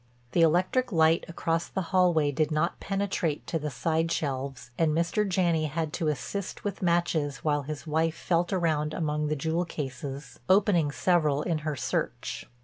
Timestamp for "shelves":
4.11-4.71